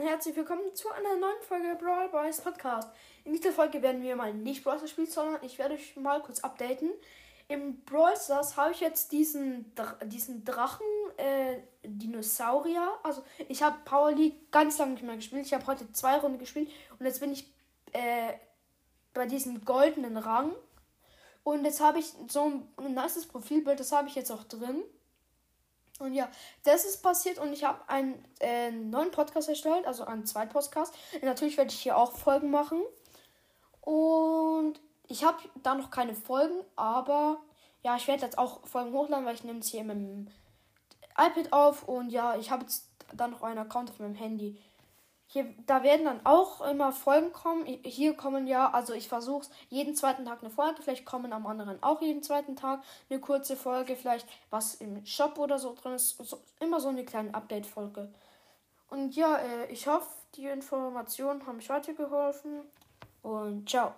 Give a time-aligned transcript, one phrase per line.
[0.00, 2.88] herzlich willkommen zu einer neuen Folge Brawl Boys Podcast.
[3.24, 6.22] In dieser Folge werden wir mal nicht Brawl Stars spielen, sondern ich werde euch mal
[6.22, 6.90] kurz updaten.
[7.48, 9.74] Im Brawl Stars habe ich jetzt diesen,
[10.06, 10.86] diesen Drachen
[11.18, 12.98] äh, Dinosaurier.
[13.02, 15.44] Also ich habe Power League ganz lange nicht mehr gespielt.
[15.44, 17.52] Ich habe heute zwei Runden gespielt und jetzt bin ich
[17.92, 18.32] äh,
[19.12, 20.52] bei diesem goldenen Rang.
[21.42, 22.44] Und jetzt habe ich so
[22.78, 24.82] ein nices Profilbild, das habe ich jetzt auch drin.
[26.00, 26.28] Und ja,
[26.64, 30.94] das ist passiert und ich habe einen äh, neuen Podcast erstellt, also einen zweiten Podcast.
[31.22, 32.82] Natürlich werde ich hier auch Folgen machen.
[33.82, 37.40] Und ich habe da noch keine Folgen, aber
[37.82, 40.28] ja, ich werde jetzt auch Folgen hochladen, weil ich nehme es hier mit dem
[41.18, 44.58] iPad auf und ja, ich habe jetzt dann noch einen Account auf meinem Handy.
[45.32, 47.64] Hier, da werden dann auch immer Folgen kommen.
[47.64, 50.82] Hier kommen ja, also ich versuche es jeden zweiten Tag eine Folge.
[50.82, 53.94] Vielleicht kommen am anderen auch jeden zweiten Tag eine kurze Folge.
[53.94, 56.16] Vielleicht was im Shop oder so drin ist.
[56.18, 58.12] So, immer so eine kleine Update-Folge.
[58.88, 62.62] Und ja, äh, ich hoffe, die Informationen haben mich weitergeholfen.
[63.22, 63.94] Und ciao.